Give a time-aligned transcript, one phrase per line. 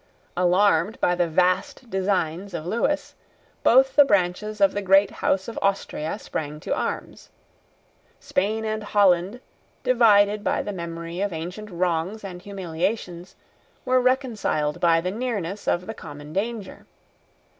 [0.35, 3.13] Alarmed by the vast designs of Lewis,
[3.61, 7.29] both the branches of the great House of Austria sprang to arms.
[8.19, 9.41] Spain and Holland,
[9.83, 13.35] divided by the memory of ancient wrongs and humiliations,
[13.85, 16.87] were reconciled by the nearness of the common danger.